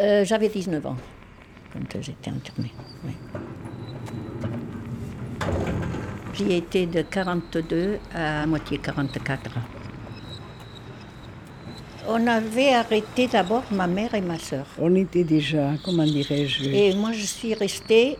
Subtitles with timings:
[0.00, 0.96] Euh, J'avais 19 ans
[1.72, 2.72] quand j'étais internée.
[3.04, 3.12] oui.
[6.34, 9.50] J'y ai été de 42 à moitié 44.
[12.08, 14.66] On avait arrêté d'abord ma mère et ma sœur.
[14.78, 18.16] On était déjà, comment dirais-je, Et moi, je suis restée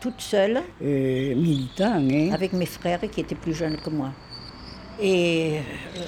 [0.00, 1.94] toute seule euh, militants.
[2.10, 2.32] Hein.
[2.32, 4.10] avec mes frères qui étaient plus jeunes que moi.
[5.00, 5.58] Et
[5.96, 6.00] euh,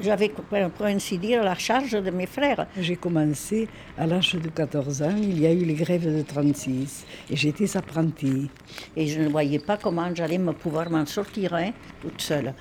[0.00, 2.66] j'avais, pour ainsi dire, la charge de mes frères.
[2.78, 7.04] J'ai commencé à l'âge de 14 ans, il y a eu les grèves de 36
[7.30, 8.48] et j'étais apprentie.
[8.96, 12.54] Et je ne voyais pas comment j'allais me pouvoir m'en sortir hein, toute seule.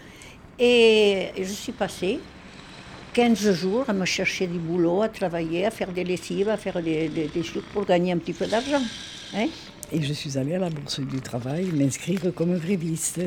[0.60, 2.20] Et je suis passée
[3.14, 6.82] 15 jours à me chercher du boulot, à travailler, à faire des lessives, à faire
[6.82, 8.82] des, des- des choses pour gagner un petit peu d'argent.
[9.36, 9.48] hein.
[9.92, 13.22] Et je suis allée à la Bourse du Travail m'inscrire comme gréviste.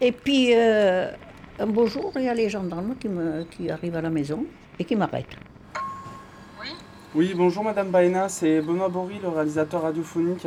[0.00, 1.10] Et puis, euh,
[1.58, 4.44] un beau jour, il y a les gendarmes qui, me, qui arrivent à la maison
[4.78, 5.36] et qui m'arrêtent.
[7.14, 10.46] Oui, bonjour Madame Baena, c'est Benoît Bory, le réalisateur radiophonique.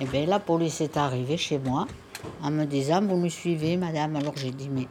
[0.00, 1.86] Et bien la police est arrivée chez moi
[2.42, 4.88] en me disant Vous me suivez, madame Alors j'ai dit Mais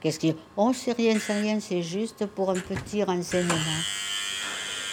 [0.00, 3.54] qu'est-ce qu'il Oh, c'est rien, c'est rien, c'est juste pour un petit renseignement.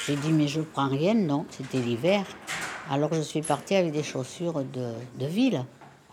[0.06, 2.26] J'ai dit Mais je prends rien, non, c'était l'hiver.
[2.92, 5.64] Alors je suis partie avec des chaussures de, de ville,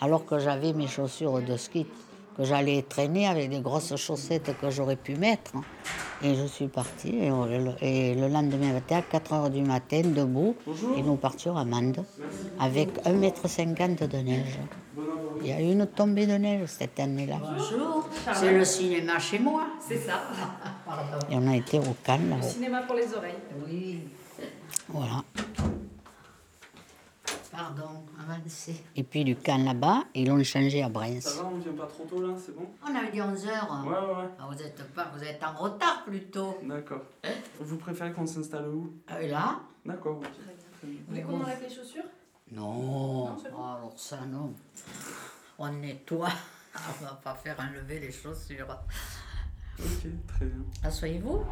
[0.01, 1.85] alors que j'avais mes chaussures de ski,
[2.37, 5.53] que j'allais traîner avec des grosses chaussettes que j'aurais pu mettre.
[6.23, 7.17] Et je suis partie,
[7.81, 10.55] et, le lendemain matin, à 4 heures du matin, debout,
[10.97, 12.05] et nous partions à Mende,
[12.61, 14.59] avec 1,50 m de neige.
[15.41, 17.39] Il y a eu une tombée de neige cette année-là.
[17.41, 19.65] Bonjour, c'est le cinéma chez moi.
[19.81, 20.23] C'est ça.
[21.29, 22.49] Et on a été au Cannes, là-haut.
[22.49, 23.35] Cinéma pour les oreilles.
[23.69, 24.01] Oui.
[24.89, 25.25] Voilà.
[27.53, 28.83] Pardon, avancez.
[28.97, 31.21] Et puis du Cannes là-bas, ils l'ont changé à Brens.
[31.21, 32.67] Ça va, on vient pas trop tôt là, c'est bon?
[32.83, 33.85] On avait dit 11 heures.
[33.87, 34.31] Ouais, ouais, ouais.
[34.41, 36.59] Ah, vous, êtes pas, vous êtes en retard plutôt.
[36.63, 37.03] D'accord.
[37.61, 38.95] Vous préférez qu'on s'installe où?
[39.21, 39.61] Et là?
[39.85, 40.27] D'accord, ok.
[40.83, 42.05] Vous voulez qu'on enlève les chaussures?
[42.51, 42.73] Non.
[42.73, 43.37] bon.
[43.59, 44.55] Ah, alors ça, non.
[45.59, 46.31] On nettoie.
[46.75, 48.79] On va pas faire enlever les chaussures.
[49.79, 50.65] Ok, très bien.
[50.83, 51.45] Asseyez-vous.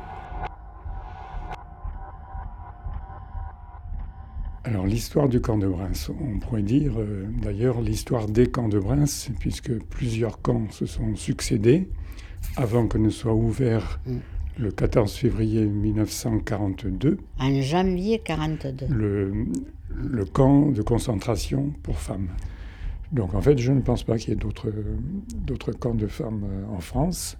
[4.70, 8.78] Alors l'histoire du camp de Brens, on pourrait dire euh, d'ailleurs l'histoire des camps de
[8.78, 11.88] Brens, puisque plusieurs camps se sont succédés
[12.56, 14.18] avant que ne soit ouvert Mm.
[14.58, 18.86] le 14 février 1942 En janvier 42.
[18.88, 19.32] le,
[19.92, 22.28] le camp de concentration pour femmes.
[23.10, 24.72] Donc en fait, je ne pense pas qu'il y ait d'autres
[25.34, 27.36] d'autres camps de femmes euh, en France.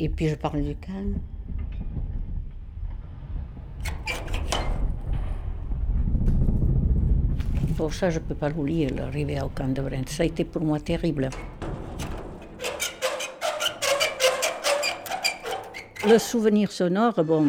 [0.00, 1.20] Et puis je parle du Cannes.
[7.78, 10.08] Pour ça, je ne peux pas l'oublier, l'arrivée au camp de Brent.
[10.08, 11.30] Ça a été pour moi terrible.
[16.04, 17.48] Le souvenir sonore, bon,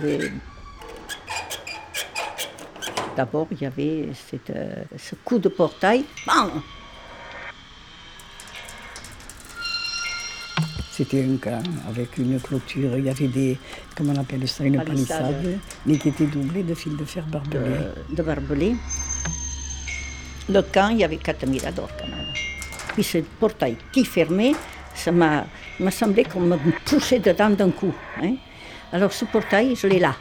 [3.17, 6.05] d'abord, il y avait cette, euh, ce coup de portail.
[6.27, 6.61] Bam
[10.91, 13.57] C'était un camp avec une clôture, il y avait des,
[13.95, 15.33] comment on appelle ça, une Palissade.
[15.33, 17.77] palissade, mais qui était doublée de fils de fer barbelés.
[18.09, 18.75] de, de barbelés.
[20.49, 22.25] Le camp, il y avait 4 miradors quand même.
[22.93, 24.53] Puis ce portail qui fermait,
[24.95, 25.45] ça m'a,
[25.91, 27.93] semblé qu'on me poussait dedans d'un coup.
[28.21, 28.35] hein.
[28.91, 30.15] Alors ce portail, je l'ai là.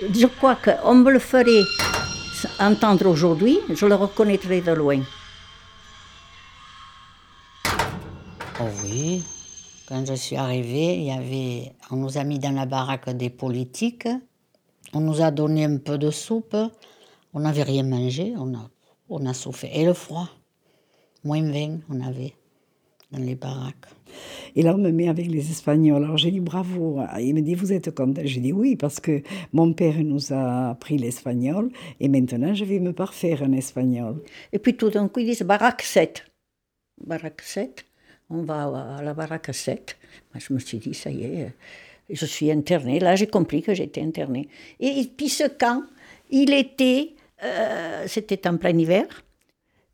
[0.00, 1.62] Je crois qu'on me le ferait
[2.58, 5.00] entendre aujourd'hui, je le reconnaîtrais de loin.
[8.58, 9.22] Oh oui.
[9.88, 13.30] Quand je suis arrivée, il y avait, on nous a mis dans la baraque des
[13.30, 14.08] politiques.
[14.92, 16.56] On nous a donné un peu de soupe.
[17.34, 18.34] On n'avait rien mangé.
[18.36, 18.68] On a,
[19.08, 19.70] on a souffert.
[19.74, 20.28] Et le froid.
[21.24, 22.34] Moins 20, on avait
[23.10, 23.86] dans les baraques.
[24.54, 26.02] Et là, on me met avec les Espagnols.
[26.04, 27.00] Alors j'ai dit bravo.
[27.20, 29.22] Il me dit, vous êtes content J'ai dit oui, parce que
[29.52, 34.22] mon père nous a appris l'espagnol et maintenant je vais me parfaire en espagnol.
[34.52, 36.24] Et puis tout d'un coup, ils disent baraque 7.
[37.04, 37.84] Baraque 7,
[38.30, 39.96] on va à la baraque 7.
[40.32, 41.48] Moi, je me suis dit, ça y est, euh,
[42.08, 43.00] je suis internée.
[43.00, 44.48] Là, j'ai compris que j'étais internée.
[44.80, 45.82] Et, et puis ce camp,
[46.30, 49.06] il était, euh, c'était en plein hiver.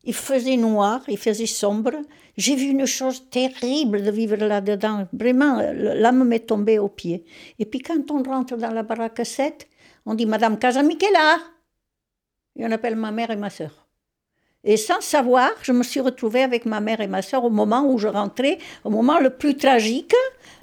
[0.05, 1.93] Il faisait noir, il faisait sombre.
[2.37, 5.07] J'ai vu une chose terrible de vivre là-dedans.
[5.13, 7.25] Vraiment, l'âme m'est tombée aux pieds.
[7.59, 9.69] Et puis quand on rentre dans la baraque 7,
[10.07, 11.39] on dit Madame Casamic est là.
[12.57, 13.83] Et on appelle ma mère et ma sœur.
[14.65, 17.85] Et sans savoir, je me suis retrouvée avec ma mère et ma sœur au moment
[17.85, 20.15] où je rentrais, au moment le plus tragique.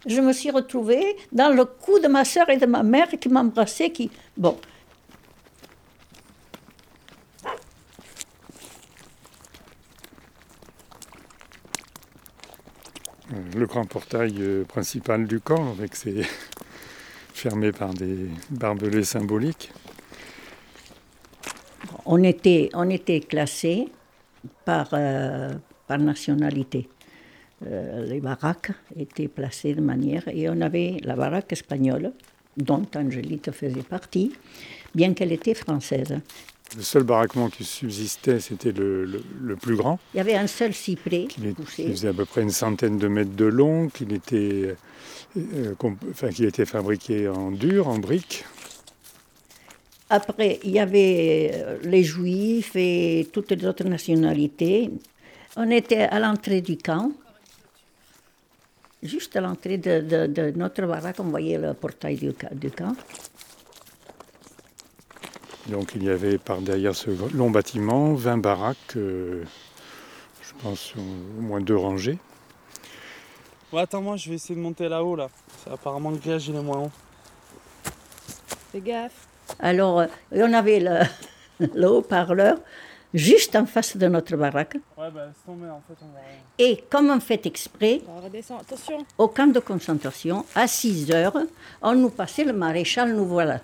[0.05, 3.27] Je me suis retrouvée dans le cou de ma sœur et de ma mère qui
[3.27, 3.89] m'embrassaient.
[3.89, 4.09] Qui...
[4.37, 4.57] Bon.
[13.55, 16.23] Le grand portail euh, principal du camp avec ses,
[17.33, 19.71] fermée par des barbelés symboliques.
[22.05, 23.87] On était, on était classés
[24.65, 25.53] par, euh,
[25.87, 26.89] par nationalité.
[27.67, 30.27] Euh, les baraques étaient placées de manière.
[30.27, 32.11] Et on avait la baraque espagnole,
[32.57, 34.33] dont Angélite faisait partie,
[34.95, 36.19] bien qu'elle était française.
[36.77, 39.99] Le seul baraquement qui subsistait, c'était le, le, plus grand.
[40.13, 41.41] Il y avait un seul cyprès qui,
[41.89, 44.75] faisait à peu près une centaine de mètres de long, qu'il était,
[45.37, 45.73] euh,
[46.11, 48.45] enfin, qui était fabriqué en dur, en briques.
[50.11, 54.91] Après, il y avait euh, les juifs et toutes les autres nationalités.
[55.55, 57.11] On était à l'entrée du camp.
[59.01, 62.95] Juste à l'entrée de, notre baraque, on voyait le portail du, du camp.
[65.69, 69.43] Donc il y avait par derrière ce long bâtiment 20 baraques, euh,
[70.41, 72.17] je pense au moins deux rangées.
[73.75, 75.29] attends, moi je vais essayer de monter là-haut là.
[75.71, 76.91] Apparemment le grillage il est moins haut.
[78.71, 79.27] Fais gaffe.
[79.59, 82.57] Alors, euh, on avait le, le haut-parleur
[83.13, 84.75] juste en face de notre baraque.
[84.97, 86.19] Ouais, bah, en fait, on va...
[86.59, 88.01] Et comme on fait exprès,
[88.59, 89.05] Attention.
[89.17, 91.37] au camp de concentration, à 6 heures,
[91.81, 93.61] on nous passait le maréchal, nous voilà.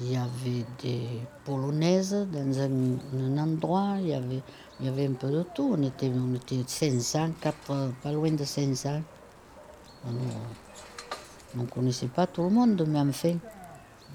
[0.00, 1.06] Il y avait des
[1.44, 4.42] polonaises dans un, endroit, il y, avait,
[4.80, 5.76] il y avait un peu de tout.
[5.78, 9.02] On était, on était 500, 4, pas loin de 500.
[11.56, 13.36] On ne connaissait pas tout le monde, mais enfin,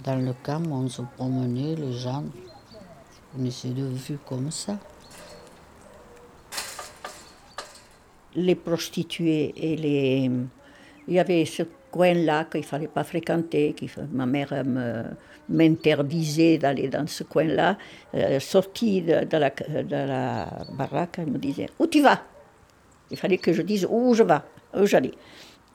[0.03, 2.25] dans le camp, on se promenait, les gens,
[3.37, 4.77] on essayait de vue comme ça.
[8.35, 10.29] Les prostituées et les.
[11.07, 14.53] Il y avait ce coin-là qu'il fallait pas fréquenter, que ma mère
[15.47, 17.77] m'interdisait d'aller dans ce coin-là.
[18.13, 22.21] Euh, sortie de, la, de, la, baraque, elle me disait Où tu vas?
[23.11, 24.39] Il fallait que je dise où je vais,
[24.75, 25.13] où j'allais.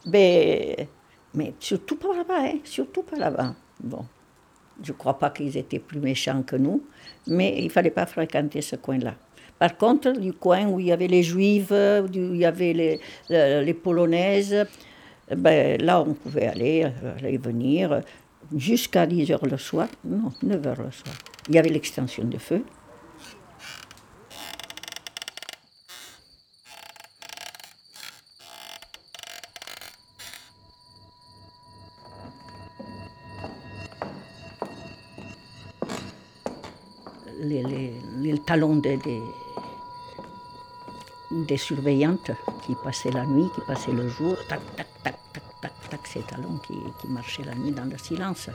[0.07, 0.87] Ben,
[1.35, 3.55] mais surtout pas là-bas, hein, surtout pas là-bas.
[3.81, 4.05] Bon,
[4.83, 6.83] je ne crois pas qu'ils étaient plus méchants que nous,
[7.27, 9.15] mais il fallait pas fréquenter ce coin-là.
[9.59, 13.01] Par contre, du coin où il y avait les juifs, où il y avait les,
[13.29, 14.67] les, polonaises,
[15.31, 18.01] ben, là on pouvait aller, euh, aller venir
[18.55, 21.15] jusqu'à 10 heures le soir, non, 9 heures le soir.
[21.49, 22.65] Il y avait l'extension de feu,
[37.45, 39.21] les, talons des, des,
[41.57, 42.31] surveillantes
[42.65, 46.21] qui passaient la nuit, qui passaient le jour, tac, tac, tac, tac, tac, tac, ces
[46.23, 48.51] talons qui, qui marchaient la nuit dans le silence.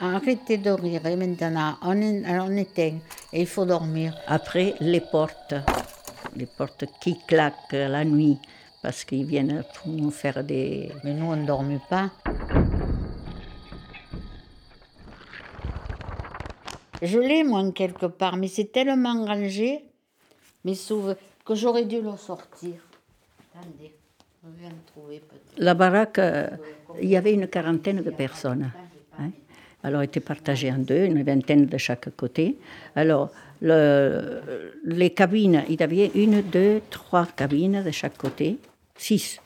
[0.00, 2.98] Arrêtez de rire, et maintenant, on, on éteint,
[3.32, 4.14] et il faut dormir.
[4.26, 5.54] Après, les portes,
[6.34, 8.38] les portes qui claquent la nuit,
[8.82, 10.90] parce qu'ils viennent pour nous faire des...
[11.04, 12.10] Mais nous, on ne dormait pas.
[17.02, 19.84] Je l'ai, moi, quelque part, mais c'est tellement rangé,
[20.64, 22.74] mes souvenirs, que j'aurais dû le sortir.
[23.52, 23.92] Attendez,
[24.44, 25.58] je viens de trouver peut-être.
[25.58, 26.48] La baraque, euh,
[27.00, 28.70] il y avait une quarantaine de personnes.
[29.18, 29.30] Hein.
[29.82, 32.56] Alors, elle était partagée en deux, une vingtaine de chaque côté.
[32.94, 34.40] Alors, le,
[34.84, 38.58] les cabines, il y avait une, deux, trois cabines de chaque côté,
[38.96, 39.40] six.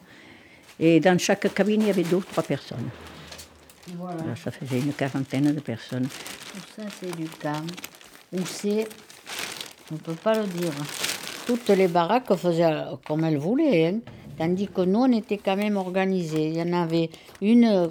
[0.79, 2.91] Et dans chaque cabine, il y avait deux ou trois personnes.
[3.95, 4.35] Voilà.
[4.37, 6.09] ça faisait une quarantaine de personnes.
[6.09, 7.63] Tout ça, c'est du camp.
[8.33, 8.89] Où c'est,
[9.91, 10.73] on ne peut pas le dire.
[11.47, 12.69] Toutes les baraques faisaient
[13.07, 14.01] comme elles voulaient, hein.
[14.37, 16.49] tandis que nous, on était quand même organisés.
[16.49, 17.09] Il y en avait
[17.41, 17.87] une euh,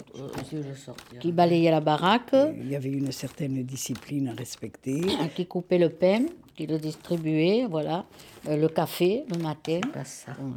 [1.20, 2.34] qui balayait la baraque.
[2.60, 5.00] Il y avait une certaine discipline à respecter.
[5.34, 8.04] Qui coupait le pain, qui le distribuait, voilà.
[8.48, 9.80] Euh, le café le matin.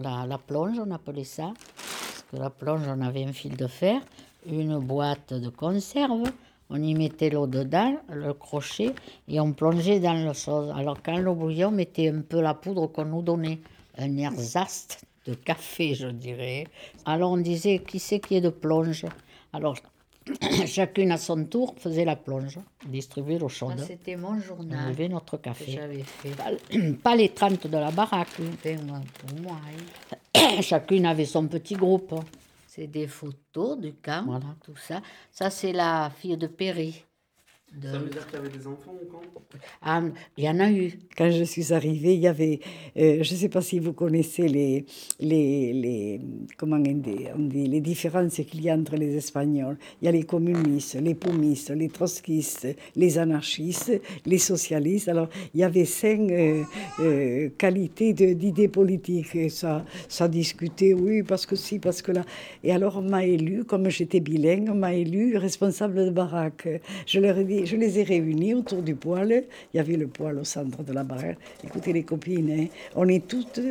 [0.03, 1.53] La, la plonge, on appelait ça.
[1.75, 4.01] Parce que la plonge, on avait un fil de fer
[4.51, 6.31] une boîte de conserve,
[6.69, 8.93] on y mettait l'eau dedans, le crochet,
[9.27, 10.71] et on plongeait dans le chose.
[10.75, 13.59] Alors quand l'eau bouillait, on mettait un peu la poudre qu'on nous donnait,
[13.97, 16.65] un ersatz de café, je dirais.
[17.05, 19.05] Alors on disait, qui c'est qui est de plonge?
[19.51, 19.75] Alors
[20.67, 23.79] chacune à son tour faisait la plonge, distribuait l'eau chaude.
[23.85, 24.79] C'était mon journal.
[24.85, 25.71] On buvait notre café.
[25.71, 26.31] J'avais fait.
[27.03, 28.29] Pas, les 30 de la baraque.
[28.29, 29.57] pour moi.
[30.35, 30.61] Hein.
[30.61, 32.13] Chacune avait son petit groupe.
[32.79, 34.55] C'est des photos du camp, voilà.
[34.63, 35.01] tout ça.
[35.31, 37.03] Ça, c'est la fille de Perry.
[37.81, 39.21] Ça veut dire qu'il y avait des enfants au camp
[39.81, 40.01] Ah,
[40.37, 40.91] il y en a eu.
[41.15, 42.59] Quand je suis arrivée, il y avait,
[42.97, 44.85] euh, je ne sais pas si vous connaissez les,
[45.19, 46.21] les, les,
[46.57, 49.77] comment on dit, on dit, les différences qu'il y a entre les Espagnols.
[50.01, 55.07] Il y a les communistes, les pomistes, les trotskistes, les anarchistes, les socialistes.
[55.07, 56.63] Alors, il y avait cinq euh,
[56.99, 59.35] euh, qualités d'idées politiques.
[59.35, 62.25] Et ça, ça discutait, oui, parce que si, parce que là.
[62.63, 66.67] Et alors, on m'a élu, comme j'étais bilingue, on m'a élu responsable de baraque.
[67.05, 69.45] Je, leur ai dit, je les ai réunis autour du poêle.
[69.73, 71.37] Il y avait le poêle au centre de la baraque.
[71.63, 73.61] Écoutez, les copines, hein, on est toutes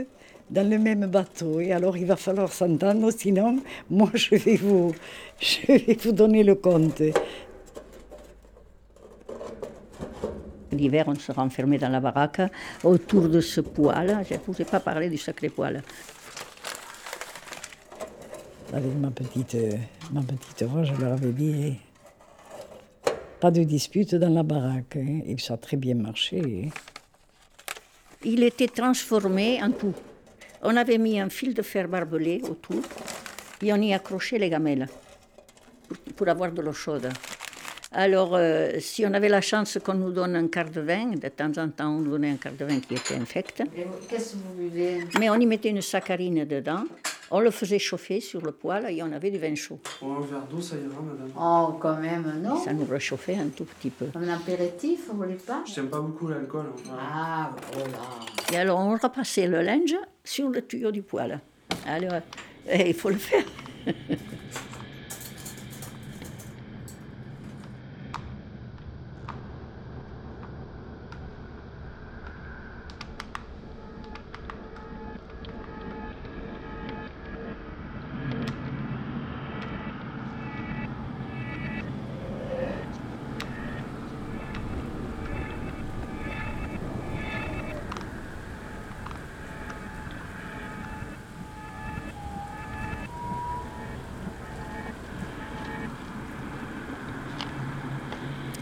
[0.51, 1.61] dans le même bateau.
[1.61, 4.95] Et alors, il va falloir s'entendre, sinon, moi, je vais vous,
[5.41, 7.03] je vais vous donner le compte.
[10.73, 12.43] L'hiver, on se renfermait dans la baraque
[12.85, 14.19] autour de ce poêle.
[14.29, 15.83] Je ne vous ai pas parlé du sacré poêle.
[18.73, 19.57] Avec ma petite,
[20.13, 21.79] ma petite voix, je leur avais dit
[23.41, 24.97] pas de dispute dans la baraque.
[24.97, 25.21] hein.
[25.27, 26.41] Et ça a très bien marché.
[26.67, 26.71] hein.
[28.25, 29.95] Il était transformé en tout.
[30.63, 32.83] On avait mis un fil de fer barbelé autour
[33.63, 34.89] et on y accrochait les gamelles
[35.87, 37.09] pour, pour avoir de l'eau chaude.
[37.93, 41.29] Alors, euh, si on avait la chance qu'on nous donne un quart de vin, de
[41.29, 43.63] temps en temps on nous donnait un quart de vin qui était infect,
[44.11, 45.05] Qu'est-ce que vous buvez?
[45.19, 46.85] Mais on y mettait une saccharine dedans,
[47.31, 49.79] on le faisait chauffer sur le poêle et on avait du vin chaud.
[49.99, 51.31] Pour un verre d'eau, ça ira, madame.
[51.39, 54.07] Oh, quand même, non Ça nous réchauffait un tout petit peu.
[54.15, 55.63] Un apéritif, vous voulez pas?
[55.67, 56.67] J'aime pas beaucoup l'alcool.
[56.91, 56.97] hein.
[56.99, 57.99] Ah, voilà.
[58.53, 61.41] Et alors on repassait le linge sur le tuyau du poêle.
[61.87, 62.21] Alors,
[62.69, 63.45] eh, il faut le faire.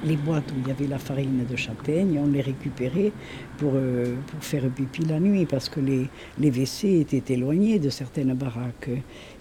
[0.07, 3.11] Les boîtes où il y avait la farine de châtaigne, on les récupérait
[3.59, 6.07] pour, euh, pour faire pipi la nuit parce que les,
[6.39, 8.91] les WC étaient éloignés de certaines baraques.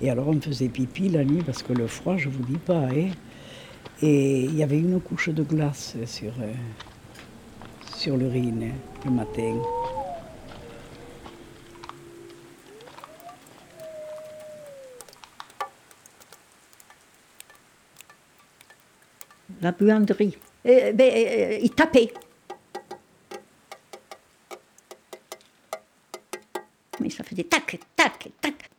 [0.02, 2.80] Et alors on faisait pipi la nuit parce que le froid, je vous dis pas.
[2.88, 3.12] hein.
[4.02, 6.52] Et il y avait une couche de glace sur, euh,
[7.96, 8.72] sur l'urine
[9.06, 9.54] le matin.
[19.62, 20.38] La buanderie.
[20.68, 22.12] Eh, ben, eh, il tapait.
[27.00, 28.72] Mais ça faisait tac, tac, tac.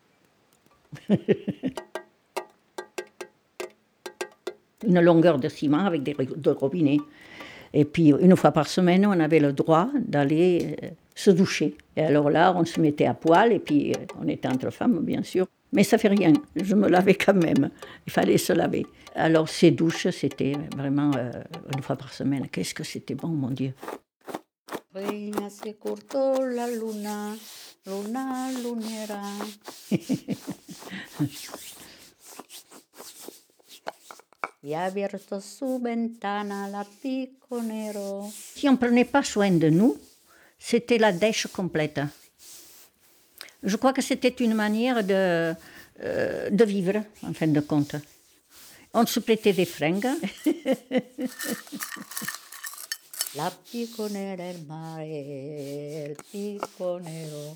[4.87, 6.17] Une longueur de ciment avec des,
[6.51, 6.99] robinets.
[7.73, 11.77] Et puis, une fois par semaine, on avait le droit d'aller euh, se doucher.
[11.97, 14.99] Et alors là, on se mettait à poil, et puis euh, on était entre femmes,
[15.01, 15.47] bien sûr.
[15.73, 17.71] Mais ça fait rien, je me lavais quand même.
[18.07, 18.87] Il fallait se laver.
[19.15, 21.31] Alors, ces douches, c'était vraiment euh,
[21.75, 22.49] une fois par semaine.
[22.49, 23.73] Qu'est-ce que c'était bon, mon Dieu.
[38.33, 39.97] Si on ne prenait pas soin de nous,
[40.59, 42.01] c'était la dèche complète.
[43.63, 45.55] Je crois que c'était une manière de,
[46.03, 47.97] euh, de vivre, en fin de compte.
[48.95, 50.09] On se prêtait des fringues.
[53.37, 53.53] La
[54.67, 55.01] mare.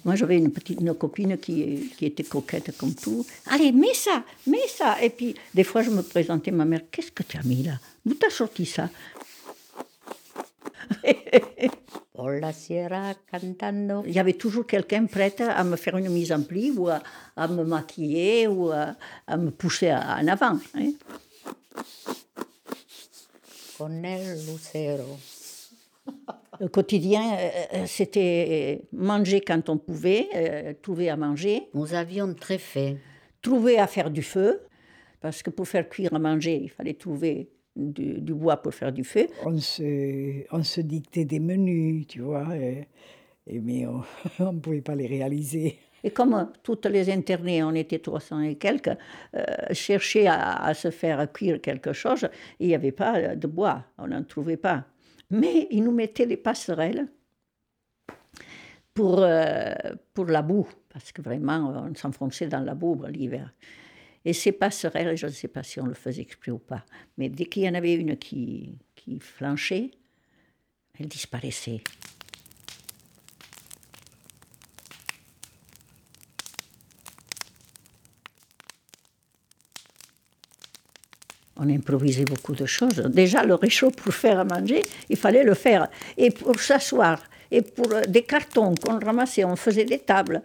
[0.04, 3.25] Moi, j'avais une petite une copine qui, qui était coquette comme tout.
[3.47, 5.02] Allez, mets ça, mets ça.
[5.02, 6.83] Et puis, des fois, je me présentais ma mère.
[6.90, 7.78] Qu'est-ce que tu as mis là?
[8.04, 8.90] D'où t'as sorti ça?
[12.28, 14.02] La sierra cantando.
[14.06, 17.00] Il y avait toujours quelqu'un prêt à me faire une mise en pli ou à,
[17.36, 18.94] à me maquiller ou à,
[19.26, 20.58] à me pousser en avant.
[20.74, 20.92] hein.
[23.78, 25.18] con el lucero.
[26.60, 32.34] Le quotidien, euh, euh, c'était manger quand on pouvait, euh, trouver à manger, Nous avions
[32.34, 32.96] très faim.
[33.40, 34.60] trouver à faire du feu,
[35.22, 37.48] parce que pour faire cuire à manger, il fallait trouver
[37.80, 39.26] du, du bois pour faire du feu.
[39.44, 42.88] On se, on se dictait des menus, tu vois, et,
[43.46, 44.02] et mais on
[44.52, 45.78] ne pouvait pas les réaliser.
[46.02, 48.96] Et comme toutes les internés, on était 300 et quelques,
[49.34, 53.84] euh, cherchaient à, à se faire cuire quelque chose, il n'y avait pas de bois,
[53.99, 54.84] on n'en trouvait pas.
[55.30, 57.06] Mais ils nous mettaient des passerelles
[58.94, 59.72] pour, euh,
[60.14, 63.52] pour la boue, parce que vraiment, on s'enfonçait dans la boue l'hiver.
[64.24, 66.84] Et ces passerelles, je ne sais pas si on le faisait exprès ou pas,
[67.16, 69.90] mais dès qu'il y en avait une qui, qui flanchait,
[70.98, 71.80] elle disparaissait.
[81.62, 82.96] On improvisait beaucoup de choses.
[82.96, 85.88] Déjà, le réchaud pour faire à manger, il fallait le faire.
[86.16, 90.42] Et pour s'asseoir, et pour des cartons qu'on ramassait, on faisait des tables.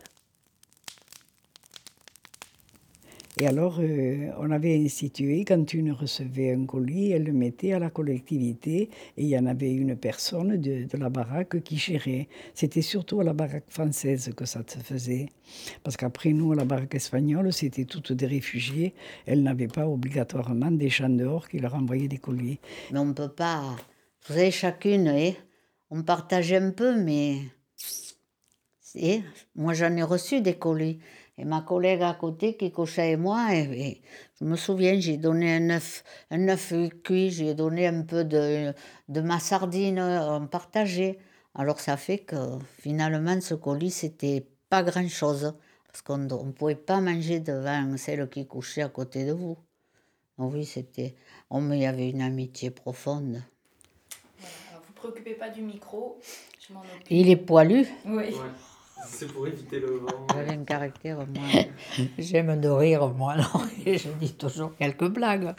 [3.45, 7.79] Et alors, euh, on avait institué, quand une recevait un colis, elle le mettait à
[7.79, 12.27] la collectivité et il y en avait une personne de, la baraque qui gérait.
[12.55, 15.27] C'était surtout à la baraque française que ça se faisait.
[15.83, 18.95] Parce qu'après, nous, à la baraque espagnole, c'était toutes des réfugiés.
[19.27, 22.57] Elles n'avaient pas obligatoirement des gens dehors qui leur envoyaient des colis.
[22.91, 23.75] Mais on ne peut pas.
[24.25, 25.33] Vous savez, chacune, hein,
[25.91, 27.41] on partageait un peu, mais.
[29.55, 30.99] Moi, j'en ai reçu des colis.
[31.37, 34.01] Et ma collègue à côté qui couchait et moi, et,
[34.39, 36.73] je me souviens, j'ai donné un œuf, un œuf
[37.03, 38.73] cuit, j'ai donné un peu de,
[39.09, 41.19] de ma sardine, on partageait.
[41.53, 42.35] Alors ça fait que
[42.79, 45.53] finalement, ce colis, c'était pas grand-chose.
[45.87, 49.57] Parce qu'on ne pouvait pas manger devant celle qui couchait à côté de vous.
[50.37, 51.15] Oui, c'était.
[51.49, 53.41] Oh, mais il y avait une amitié profonde.
[54.69, 56.19] Alors, vous préoccupez pas du micro,
[56.59, 57.07] je m'en occupe.
[57.09, 57.87] Il est poilu.
[58.05, 58.13] Oui.
[58.13, 58.33] Ouais.
[59.07, 60.27] C'est pour éviter le vent.
[60.33, 61.65] J'avais un caractère, moi.
[62.17, 65.53] J'aime de rire, moi, alors, et je dis toujours quelques blagues.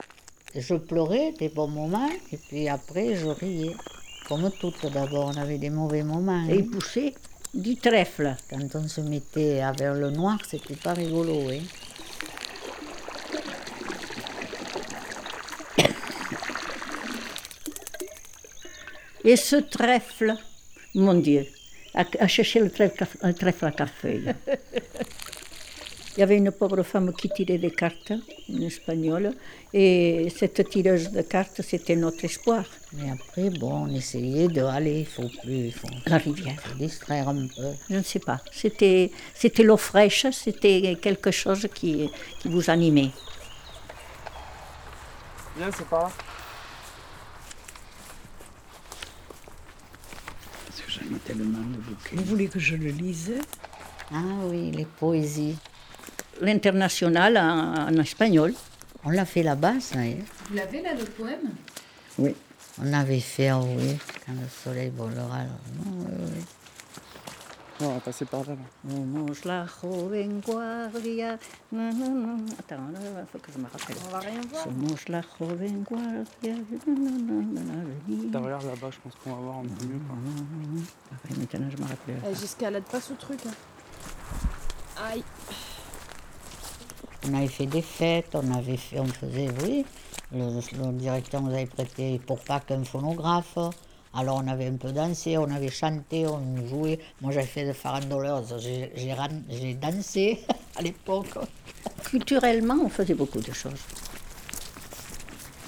[0.55, 3.75] Je pleurais des bons moments, et puis après, je riais.
[4.27, 6.47] Comme toutes, d'abord, on avait des mauvais moments.
[6.49, 6.57] Et hein.
[6.57, 7.15] il poussait
[7.55, 8.35] du trèfle.
[8.51, 11.51] Quand on se mettait à vers le noir, c'était pas rigolo.
[11.51, 11.63] Hein.
[19.25, 20.35] Et ce trèfle,
[20.95, 21.47] mon Dieu,
[21.97, 24.21] à, à chercher le trèfle, un trèfle à café.
[26.17, 28.13] Il y avait une pauvre femme qui tirait des cartes,
[28.49, 29.33] une espagnole,
[29.75, 32.65] et cette tireuse de cartes, c'était notre espoir.
[32.95, 36.57] Mais après, bon, on essayait de aller, il faut plus, il faut La rivière.
[36.67, 37.69] se distraire un peu.
[37.91, 38.41] Je ne sais pas.
[38.51, 42.09] C'était, c'était l'eau fraîche, c'était quelque chose qui,
[42.41, 43.11] qui vous animait.
[45.59, 46.11] Viens, c'est par
[51.15, 52.17] ai tellement de bouquets.
[52.17, 53.35] Vous voulez que je le lise?
[54.13, 55.57] Ah oui, les poésies.
[56.41, 58.55] L'international en, en espagnol.
[59.05, 59.99] On l'a fait là-bas, ça.
[59.99, 60.15] hein.
[60.51, 61.51] Vous l'avez là, le poème?
[62.19, 62.35] Oui.
[62.83, 65.37] On avait fait, ah oui, quand le soleil volera.
[65.37, 66.45] alors, non, oui, oui.
[67.81, 68.55] Non, on va passer par là.
[69.45, 71.39] la joven guardia.
[71.73, 72.37] Non, non, non.
[72.59, 73.97] Attends, il faut que je me rappelle.
[74.07, 74.65] On va rien voir.
[74.65, 76.55] Somos la joven guardia.
[78.33, 80.01] Derrière là-bas, je pense qu'on va voir un peu mieux.
[80.09, 80.17] quoi.
[81.53, 82.17] Maintenant, je me rappelle.
[82.29, 83.39] Eh, J'escalade pas ce truc.
[83.47, 83.53] hein.
[85.13, 85.23] Aïe.
[87.29, 89.85] On avait fait des fêtes, on avait fait, on faisait, oui,
[90.33, 93.59] le, le directeur nous avait prêté pour Pâques un phonographe.
[94.15, 96.99] Alors on avait un peu dansé, on avait chanté, on jouait.
[97.21, 100.45] Moi j'avais fait des farandoleuses, j'ai- j'ai ran- j'ai dansé
[100.77, 101.37] à l'époque.
[102.05, 103.83] Culturellement, on faisait beaucoup de choses.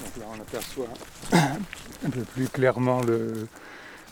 [0.00, 0.86] Donc là, on aperçoit
[1.32, 3.48] un peu plus clairement le,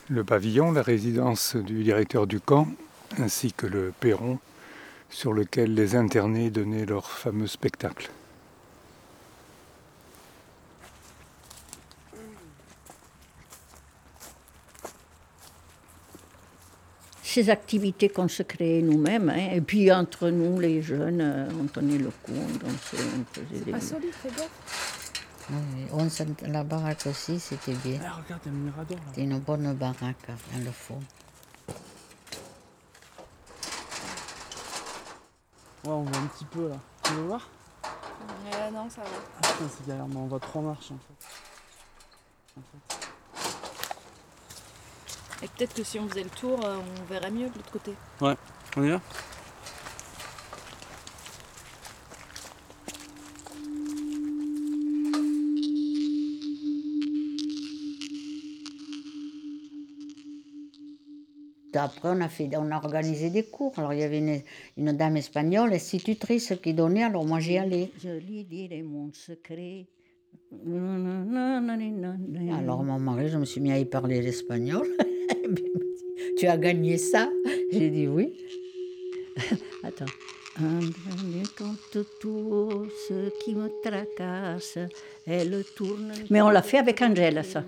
[0.09, 2.69] le pavillon, la résidence du directeur du camp,
[3.19, 4.39] ainsi que le perron
[5.11, 8.11] sur lequel les internés donnaient leur fameux spectacle.
[17.23, 21.67] Ces activités qu'on se créait nous-mêmes, hein, et puis entre nous, les jeunes, euh, on
[21.67, 23.73] tenait le coup, on dansait, on faisait des...
[23.73, 24.15] Pas solide,
[25.49, 28.01] Oui, on s'ent- la baraque aussi, c'était bien.
[28.05, 29.03] Ah, regarde, il y a le mirador là.
[29.11, 31.01] C'était une bonne baraque dans le fond.
[35.85, 36.77] Ouais, on voit un petit peu là.
[37.05, 37.49] Tu veux voir?
[38.53, 39.09] Euh, non, ça va.
[39.37, 41.27] Ah putain, c'est galère, mais on voit trois marches en fait.
[42.59, 42.97] En fait.
[45.45, 47.95] Et peut-être que si on faisait le tour, euh, on verrait mieux de l'autre côté.
[48.21, 49.01] On y va?
[61.77, 63.73] Après, on a, fait, on a organisé des cours.
[63.79, 64.41] Alors, il y avait une,
[64.77, 67.05] une dame espagnole, institutrice, qui donnait.
[67.05, 67.91] Alors, moi, j'y allais.
[68.03, 69.87] Je lui dirai mon secret.
[72.53, 74.87] Alors, mon mari, je me suis mis à y parler l'espagnol.
[76.39, 77.31] Tu as gagné ça
[77.73, 78.33] J'ai dit oui.
[79.83, 80.05] Attends.
[80.59, 84.79] André compte tout ce qui me tracasse.
[85.27, 86.13] Elle tourne.
[86.31, 87.65] Mais on l'a fait avec Angèle, ça.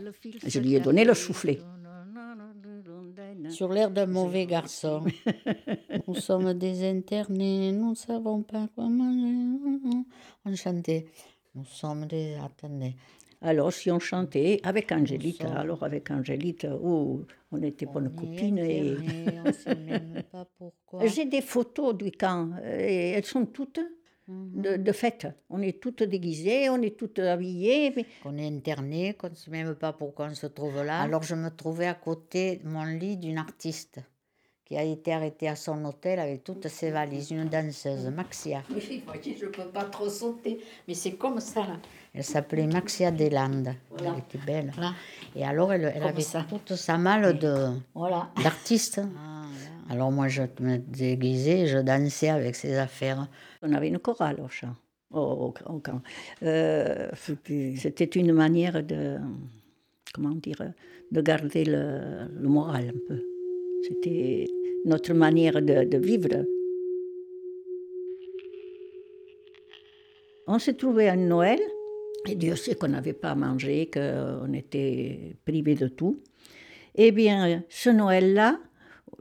[0.47, 1.59] Je lui ai donné le soufflet.
[3.51, 5.05] Sur l'air d'un mauvais garçon.
[6.09, 10.05] nous sommes des internés, nous ne savons pas manger.
[10.45, 11.07] On chantait.
[11.55, 12.37] Nous sommes des.
[12.43, 12.95] Attendez.
[13.41, 18.59] Alors, si on chantait avec Angélite, alors avec Angélite, oh, on était bonnes copines.
[18.59, 18.97] Et...
[21.07, 23.81] J'ai des photos du camp, et elles sont toutes.
[24.29, 25.27] De, de fête.
[25.49, 27.93] On est toutes déguisées, on est toutes habillées.
[27.97, 28.07] Mais...
[28.25, 31.01] On est interné, qu'on ne sait même pas pourquoi on se trouve là.
[31.01, 34.01] Alors, je me trouvais à côté de mon lit d'une artiste
[34.69, 38.63] qui a été arrêtée à son hôtel avec toutes ses valises, une danseuse, Maxia.
[38.71, 39.03] Oui,
[39.39, 41.67] je ne peux pas trop sauter, mais c'est comme ça.
[42.13, 43.75] Elle s'appelait Maxia Deslandes.
[43.99, 44.73] Elle était belle.
[45.35, 46.45] Et alors, elle, avait ça.
[46.47, 48.31] toute sa malle de, voilà.
[48.43, 49.01] d'artiste.
[49.91, 53.27] Alors, moi, je me déguisais, je dansais avec ses affaires.
[53.63, 54.75] On avait une chorale au chant.
[55.11, 56.03] Au, camp.
[56.43, 59.17] Euh, c'était une manière de,
[60.15, 60.75] comment dire,
[61.11, 63.23] de garder le, moral un peu.
[63.83, 64.47] C'était
[64.85, 66.45] notre manière de, vivre.
[70.47, 71.61] On s'est trouvé à Noël,
[72.29, 76.21] et Dieu sait qu'on n'avait pas mangé, qu'on était privé de tout.
[76.95, 78.59] Eh bien, ce Noël-là,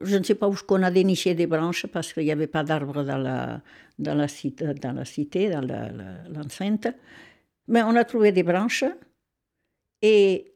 [0.01, 2.63] je ne sais pas où on a déniché des branches parce qu'il n'y avait pas
[2.63, 3.62] d'arbres dans la,
[3.97, 4.27] dans, la
[4.73, 6.88] dans la cité, dans l'enceinte.
[7.67, 8.86] Mais on a trouvé des branches
[10.01, 10.53] et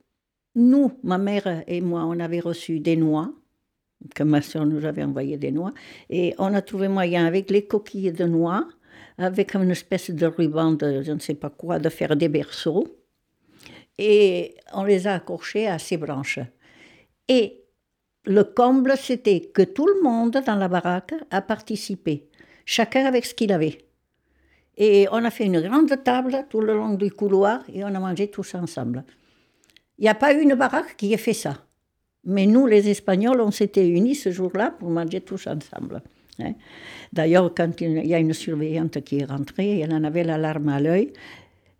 [0.56, 3.34] nous, ma mère et moi, on avait reçu des noix
[4.15, 5.73] que ma soeur nous avait envoyé des noix.
[6.10, 8.67] Et on a trouvé moyen, avec les coquilles de noix,
[9.17, 12.88] avec une espèce de ruban de je ne sais pas quoi, de faire des berceaux.
[13.97, 16.39] Et on les a accrochés à ces branches.
[17.27, 17.61] Et
[18.25, 22.27] le comble, c'était que tout le monde dans la baraque a participé,
[22.65, 23.79] chacun avec ce qu'il avait.
[24.77, 27.99] Et on a fait une grande table tout le long du couloir et on a
[27.99, 29.03] mangé tous ensemble.
[29.97, 31.57] Il n'y a pas eu une baraque qui ait fait ça.
[32.23, 36.01] Mais nous, les Espagnols, on s'était unis ce jour-là pour manger tous ensemble.
[36.39, 36.53] Hein.
[37.12, 40.69] D'ailleurs, quand il y a une surveillante qui est rentrée, elle en avait la larme
[40.69, 41.13] à l'œil.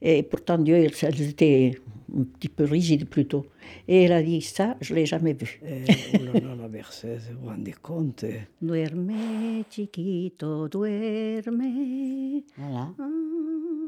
[0.02, 1.80] Et pourtant, Dieu, elle était
[2.18, 3.46] un petit peu rigide plutôt.
[3.88, 5.62] Et elle a dit ça, je ne l'ai jamais vu.
[5.66, 5.84] Eh,
[6.16, 8.26] oh là là, la berceuse, vous vous rendez compte
[8.62, 12.44] Duerme, chiquito, duerme.
[12.58, 12.90] Voilà.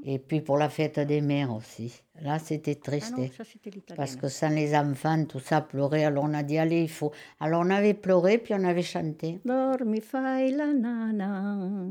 [0.06, 2.02] Et puis pour la fête des mères aussi.
[2.22, 3.16] Là, c'était triste.
[3.18, 6.04] Ah parce que sans les enfants, tout ça pleurait.
[6.04, 7.12] Alors on a dit, allez, il faut.
[7.40, 9.40] Alors on avait pleuré, puis on avait chanté.
[9.46, 11.88] Dormi fai la nana.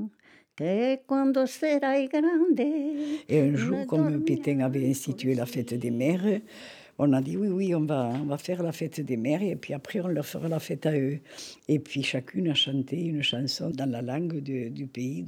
[2.08, 2.60] Grande.
[3.28, 6.40] Et un jour, comme Pétain avait institué la fête des mères,
[6.98, 9.56] on a dit oui, oui, on va, on va faire la fête des mères et
[9.56, 11.18] puis après on leur fera la fête à eux.
[11.68, 15.24] Et puis chacune a chanté une chanson dans la langue du pays,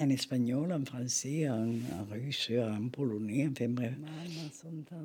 [0.00, 1.68] en espagnol, en français, en,
[2.10, 3.92] russe, en polonais, enfin bref.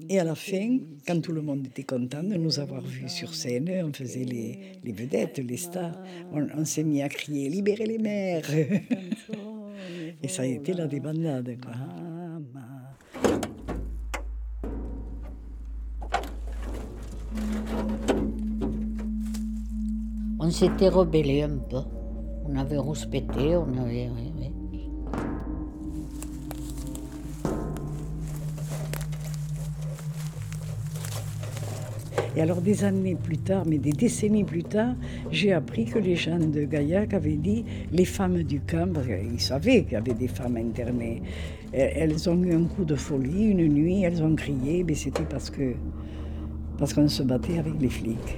[0.10, 3.34] Et à la fin, quand tout le monde était content de nous avoir vus sur
[3.36, 7.86] scène, on faisait les, les vedettes, les stars, on, on s'est mis à crier Libérez
[7.86, 8.50] les mères
[10.24, 11.56] Et ça a été la débandade.
[11.62, 11.74] Quoi.
[20.50, 21.82] on s'était rebellé un peu.
[22.48, 24.10] On avait rouspété, on avait.
[32.36, 34.94] Et alors des années plus tard, mais des décennies plus tard,
[35.32, 39.42] j'ai appris que les gens de Gaillac avaient dit les femmes du camp, parce qu'ils
[39.42, 41.22] savaient qu'il y avait des femmes internées,
[41.74, 45.50] elles ont eu un coup de folie une nuit, elles ont crié, mais c'était parce
[45.50, 45.74] que
[46.78, 48.38] parce qu'on se battait avec les flics.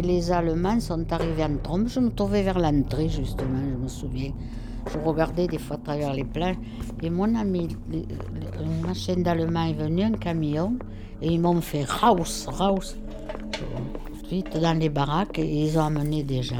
[0.00, 1.88] Et les Allemands sont arrivés en trompe.
[1.88, 4.32] Je me trouvais vers l'entrée, justement, je me souviens.
[4.90, 6.56] Je regardais des fois à travers les plages.
[7.02, 10.78] Et mon ami, une machine d'Allemand est venue, un camion,
[11.20, 12.96] et ils m'ont fait raus, raus.
[14.30, 16.56] Vite dans les baraques, ils ont amené des gens.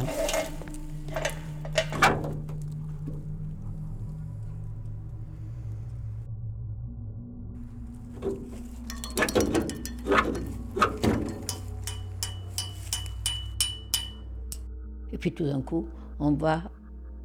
[15.20, 15.86] Puis tout d'un coup,
[16.18, 16.62] on voit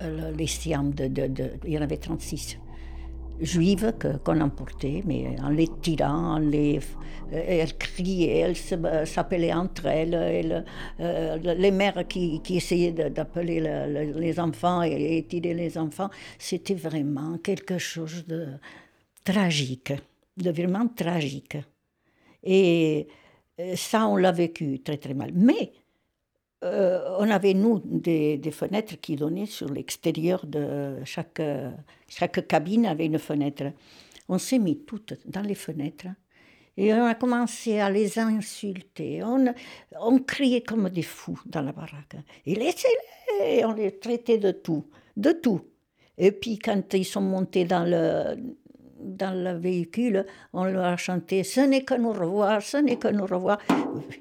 [0.01, 1.09] euh, les siams, de,
[1.65, 2.59] il y en avait 36
[3.39, 6.79] juives qu'on emportait, mais en les tirant, euh,
[7.31, 8.55] elles criaient, elles
[8.85, 10.65] euh, s'appelaient entre elles,
[10.99, 13.61] les mères qui, qui essayaient d'appeler
[14.15, 18.47] les enfants et, et, tirer les enfants, c'était vraiment quelque chose de
[19.23, 19.93] tragique,
[20.37, 21.57] de vraiment tragique.
[22.43, 23.07] Et
[23.75, 25.31] ça, on l'a vécu très très mal.
[25.33, 25.71] Mais
[26.63, 31.41] euh, on avait, nous, des, fenêtres qui donnaient sur l'extérieur de chaque,
[32.07, 33.65] chaque cabine avait une fenêtre.
[34.29, 36.07] On s'est mis toutes dans les fenêtres
[36.77, 39.21] Et on a commencé à les insulter.
[39.23, 39.53] On,
[39.99, 42.15] on criait comme des fous dans la baraque.
[42.45, 44.85] Et laissez-les On les traitait de tout.
[45.15, 45.61] De tout.
[46.17, 48.55] Et puis quand ils sont montés dans le,
[49.05, 53.07] dans le véhicule, on leur a chanté Ce n'est que nous revoir, ce n'est que
[53.07, 53.59] nous revoir.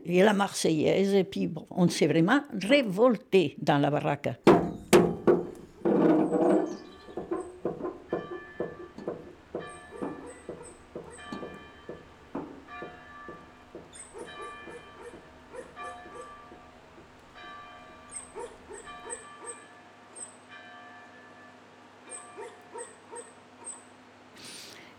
[0.07, 1.15] Et la Marseillaise.
[1.15, 4.29] Et puis bon, on s'est vraiment révolté dans la baraque.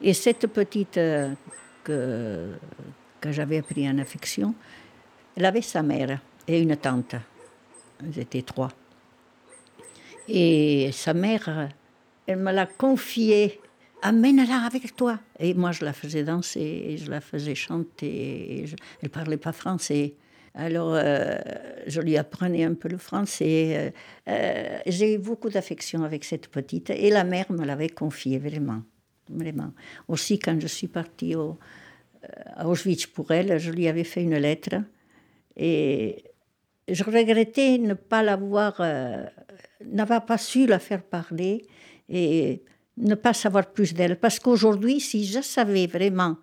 [0.05, 1.33] Et cette petite euh,
[1.83, 2.51] que,
[3.27, 4.53] j'avais pris en affection,
[5.35, 7.15] elle avait sa mère et une tante.
[8.05, 8.69] Ils étaient trois.
[10.27, 11.69] Et sa mère,
[12.27, 13.59] elle me l'a confiée.
[14.03, 15.17] Amène-la avec toi.
[15.39, 18.65] Et moi, je la faisais danser, et je la faisais chanter.
[18.65, 20.13] Elle ne parlait pas français.
[20.53, 21.35] Alors, euh,
[21.87, 23.91] je lui apprenais un peu le français.
[24.29, 26.91] Euh, j'ai eu beaucoup d'affection avec cette petite.
[26.91, 28.83] Et la mère me l'avait confiée, vraiment
[29.29, 29.73] vraiment.
[30.07, 31.51] Aussi, quand je suis partie euh,
[32.55, 34.75] à Auschwitz pour elle, je lui avais fait une lettre
[35.55, 36.23] et
[36.87, 39.25] je regrettais ne pas l'avoir, euh,
[39.85, 41.65] n'avoir pas su la faire parler
[42.09, 42.63] et
[42.97, 44.19] ne pas savoir plus d'elle.
[44.19, 46.37] Parce qu'aujourd'hui, si je savais vraiment,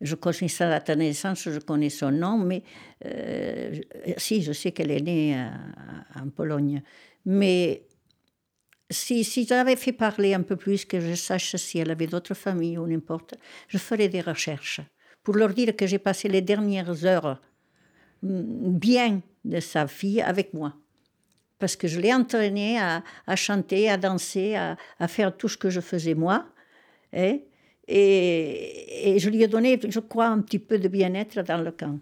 [0.00, 2.62] je connais sa date de naissance, je connais son nom, mais
[3.04, 3.80] euh,
[4.16, 5.36] si, je sais qu'elle est née
[6.16, 6.82] en Pologne.
[7.24, 7.84] Mais
[8.92, 12.78] si, j'avais fait parler un peu plus, que je sache si elle avait d'autres familles
[12.78, 13.34] ou n'importe,
[13.68, 14.80] je ferais des recherches
[15.22, 17.40] pour leur dire que j'ai passé les dernières heures
[18.22, 20.74] mm, bien de sa fille avec moi.
[21.58, 25.80] Parce que je l'ai entraînée à, chanter, à danser, à, faire tout ce que je
[25.80, 26.46] faisais moi.
[27.12, 27.38] Hein,
[27.86, 31.70] et, et je lui ai donné, je crois, un petit peu de bien-être dans le
[31.70, 32.00] camp.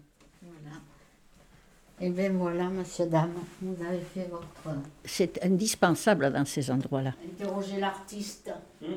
[2.03, 3.29] Et eh bien voilà, monsieur, dame,
[3.61, 4.75] vous avez fait votre.
[5.05, 7.13] C'est indispensable dans ces endroits-là.
[7.23, 8.51] Interroger l'artiste.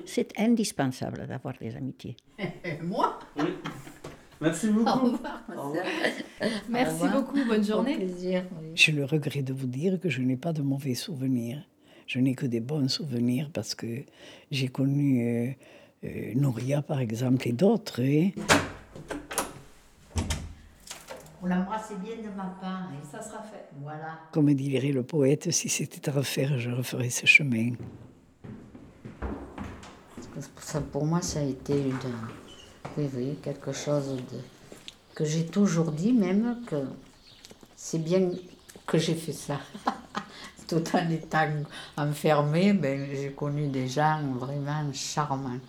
[0.06, 2.16] C'est indispensable d'avoir des amitiés.
[2.82, 3.18] Moi?
[3.36, 3.44] Oui.
[4.40, 4.88] Merci beaucoup.
[4.88, 5.42] Au revoir.
[5.54, 5.84] Au revoir.
[6.70, 7.12] Merci revoir.
[7.12, 7.96] beaucoup, bonne journée.
[7.96, 8.44] plaisir.
[8.62, 8.70] Oui.
[8.74, 11.62] J'ai le regret de vous dire que je n'ai pas de mauvais souvenirs.
[12.06, 14.04] Je n'ai que des bons souvenirs parce que
[14.50, 15.50] j'ai connu euh,
[16.04, 18.00] euh, Nouria, par exemple, et d'autres.
[18.00, 18.34] Et...
[21.44, 22.88] Vous l'embrassez bien de ma part.
[22.94, 23.68] Et ça sera fait.
[23.82, 24.18] Voilà.
[24.32, 27.72] Comme dirait le poète, si c'était à refaire, je referais ce chemin.
[30.58, 31.98] Ça, pour moi, ça a été une,
[32.96, 34.38] oui, oui, quelque chose de,
[35.14, 36.76] que j'ai toujours dit, même que
[37.76, 38.30] c'est bien
[38.86, 39.60] que j'ai fait ça.
[40.66, 41.46] Tout en étant
[41.98, 45.60] enfermé, ben, j'ai connu des gens vraiment charmants.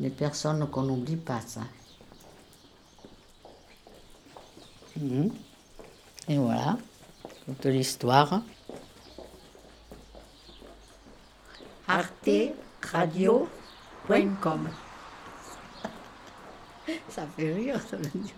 [0.00, 1.60] Des personnes qu'on n'oublie pas, ça.
[4.98, 5.28] Mmh.
[6.28, 6.78] Et voilà,
[7.44, 8.40] toute l'histoire.
[11.88, 14.68] arteradio.com
[17.08, 18.34] Ça fait rire, ça veut dire.